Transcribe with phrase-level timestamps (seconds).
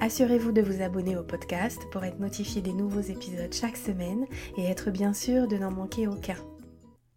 [0.00, 4.26] Assurez-vous de vous abonner au podcast pour être notifié des nouveaux épisodes chaque semaine
[4.56, 6.36] et être bien sûr de n'en manquer aucun.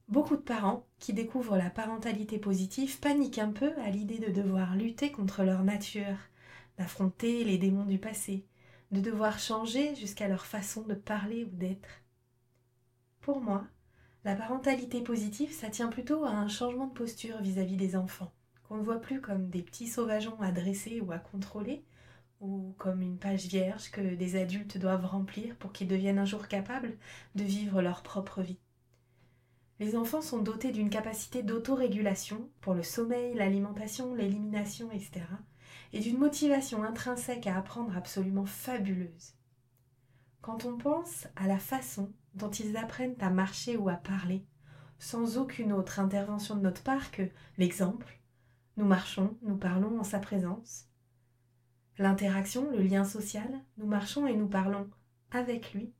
[0.08, 4.76] Beaucoup de parents qui découvrent la parentalité positive paniquent un peu à l'idée de devoir
[4.76, 6.18] lutter contre leur nature,
[6.80, 8.48] d'affronter les démons du passé,
[8.92, 12.02] de devoir changer jusqu'à leur façon de parler ou d'être.
[13.20, 13.64] Pour moi,
[14.26, 18.34] la parentalité positive, ça tient plutôt à un changement de posture vis-à-vis des enfants,
[18.68, 21.84] qu'on ne voit plus comme des petits sauvageons à dresser ou à contrôler,
[22.42, 26.48] ou comme une page vierge que des adultes doivent remplir pour qu'ils deviennent un jour
[26.48, 26.98] capables
[27.36, 28.60] de vivre leur propre vie.
[29.80, 35.22] Les enfants sont dotés d'une capacité d'autorégulation pour le sommeil, l'alimentation, l'élimination, etc.
[35.94, 39.36] et d'une motivation intrinsèque à apprendre absolument fabuleuse.
[40.42, 44.46] Quand on pense à la façon dont ils apprennent à marcher ou à parler,
[44.98, 48.20] sans aucune autre intervention de notre part que l'exemple,
[48.78, 50.91] nous marchons, nous parlons en sa présence,
[52.02, 54.90] L'interaction, le lien social, nous marchons et nous parlons
[55.30, 55.94] avec lui.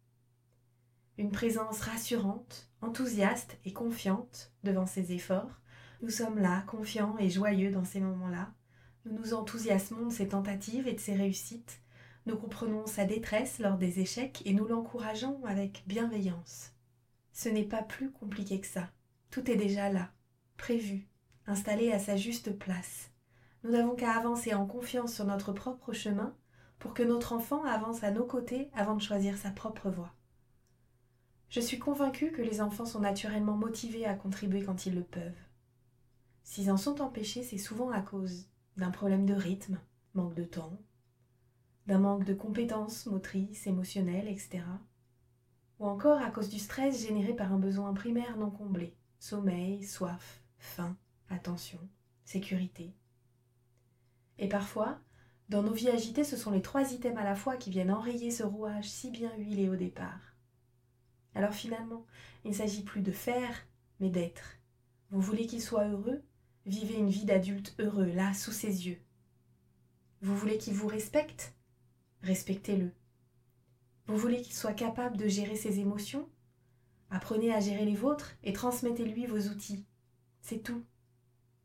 [1.20, 5.62] Une présence rassurante, enthousiaste et confiante devant ses efforts.
[6.02, 8.52] Nous sommes là, confiants et joyeux dans ces moments-là.
[9.06, 11.84] Nous nous enthousiasmons de ses tentatives et de ses réussites.
[12.26, 16.74] Nous comprenons sa détresse lors des échecs et nous l'encourageons avec bienveillance.
[17.32, 18.90] Ce n'est pas plus compliqué que ça.
[19.30, 20.10] Tout est déjà là,
[20.58, 21.08] prévu,
[21.46, 23.11] installé à sa juste place.
[23.64, 26.36] Nous n'avons qu'à avancer en confiance sur notre propre chemin
[26.80, 30.14] pour que notre enfant avance à nos côtés avant de choisir sa propre voie.
[31.50, 35.44] Je suis convaincue que les enfants sont naturellement motivés à contribuer quand ils le peuvent.
[36.44, 38.48] S'ils en sont empêchés, c'est souvent à cause
[38.78, 39.80] d'un problème de rythme,
[40.16, 40.80] manque de temps,
[41.86, 44.64] d'un manque de compétences motrices, émotionnelles, etc.
[45.80, 50.42] Ou encore à cause du stress généré par un besoin primaire non comblé, sommeil, soif,
[50.58, 50.98] faim,
[51.30, 51.80] attention,
[52.24, 52.96] sécurité.
[54.42, 55.00] Et parfois,
[55.50, 58.32] dans nos vies agitées, ce sont les trois items à la fois qui viennent enrayer
[58.32, 60.36] ce rouage si bien huilé au départ.
[61.36, 62.06] Alors finalement,
[62.44, 63.68] il ne s'agit plus de faire,
[64.00, 64.58] mais d'être.
[65.12, 66.24] Vous voulez qu'il soit heureux?
[66.66, 69.00] Vivez une vie d'adulte heureux, là, sous ses yeux.
[70.22, 71.54] Vous voulez qu'il vous respecte?
[72.24, 72.92] Respectez-le.
[74.08, 76.28] Vous voulez qu'il soit capable de gérer ses émotions?
[77.12, 79.86] Apprenez à gérer les vôtres et transmettez-lui vos outils.
[80.42, 80.84] C'est tout.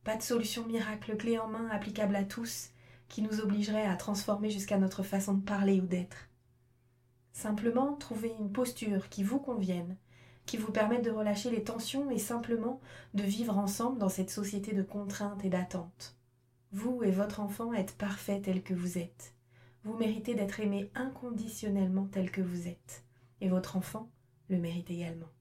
[0.07, 2.71] Pas de solution miracle clé en main applicable à tous
[3.09, 6.29] qui nous obligerait à transformer jusqu'à notre façon de parler ou d'être.
[7.33, 9.97] Simplement, trouvez une posture qui vous convienne,
[10.45, 12.81] qui vous permette de relâcher les tensions et simplement
[13.15, 16.17] de vivre ensemble dans cette société de contraintes et d'attentes.
[16.71, 19.35] Vous et votre enfant êtes parfaits tel que vous êtes.
[19.83, 23.03] Vous méritez d'être aimé inconditionnellement tel que vous êtes.
[23.41, 24.09] Et votre enfant
[24.51, 25.36] le mérite également.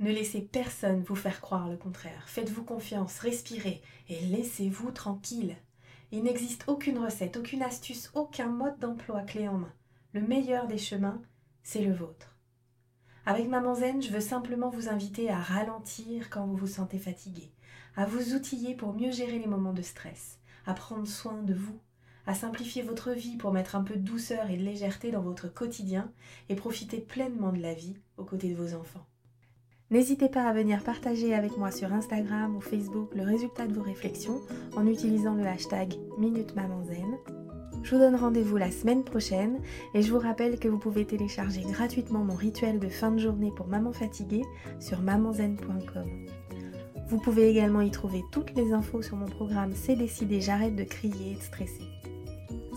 [0.00, 2.28] Ne laissez personne vous faire croire le contraire.
[2.28, 5.56] Faites-vous confiance, respirez et laissez-vous tranquille.
[6.12, 9.72] Il n'existe aucune recette, aucune astuce, aucun mode d'emploi clé en main.
[10.12, 11.20] Le meilleur des chemins,
[11.64, 12.36] c'est le vôtre.
[13.26, 17.50] Avec Maman Zen, je veux simplement vous inviter à ralentir quand vous vous sentez fatigué,
[17.96, 21.80] à vous outiller pour mieux gérer les moments de stress, à prendre soin de vous,
[22.24, 25.52] à simplifier votre vie pour mettre un peu de douceur et de légèreté dans votre
[25.52, 26.12] quotidien
[26.48, 29.06] et profiter pleinement de la vie aux côtés de vos enfants.
[29.90, 33.82] N'hésitez pas à venir partager avec moi sur Instagram ou Facebook le résultat de vos
[33.82, 34.42] réflexions
[34.76, 36.52] en utilisant le hashtag Minute
[37.82, 39.62] Je vous donne rendez-vous la semaine prochaine
[39.94, 43.50] et je vous rappelle que vous pouvez télécharger gratuitement mon rituel de fin de journée
[43.56, 44.44] pour maman fatiguée
[44.78, 46.26] sur mamanzen.com.
[47.08, 50.84] Vous pouvez également y trouver toutes les infos sur mon programme C'est décidé, j'arrête de
[50.84, 51.88] crier et de stresser.